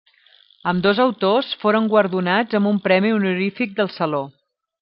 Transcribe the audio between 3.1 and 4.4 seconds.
honorífic del Saló.